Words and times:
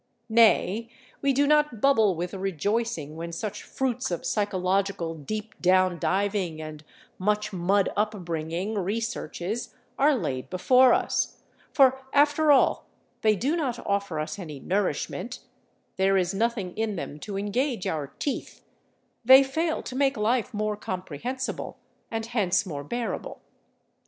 Nay; 0.29 0.89
we 1.21 1.31
do 1.31 1.45
not 1.45 1.79
bubble 1.79 2.15
with 2.15 2.33
rejoicing 2.33 3.15
when 3.15 3.31
such 3.31 3.61
fruits 3.61 4.09
of 4.09 4.25
psychological 4.25 5.13
deep 5.13 5.61
down 5.61 5.99
diving 5.99 6.59
and 6.59 6.83
much 7.19 7.53
mud 7.53 7.89
upbringing 7.95 8.73
researches 8.79 9.75
are 9.99 10.15
laid 10.15 10.49
before 10.49 10.91
us, 10.95 11.43
for 11.71 11.99
after 12.13 12.51
all 12.51 12.87
they 13.21 13.35
do 13.35 13.55
not 13.55 13.77
offer 13.85 14.19
us 14.19 14.39
any 14.39 14.59
nourishment, 14.59 15.41
there 15.97 16.17
is 16.17 16.33
nothing 16.33 16.75
in 16.75 16.95
them 16.95 17.19
to 17.19 17.37
engage 17.37 17.85
our 17.85 18.07
teeth, 18.17 18.63
they 19.23 19.43
fail 19.43 19.83
to 19.83 19.95
make 19.95 20.17
life 20.17 20.51
more 20.51 20.75
comprehensible, 20.75 21.77
and 22.09 22.25
hence 22.25 22.65
more 22.65 22.83
bearable. 22.83 23.39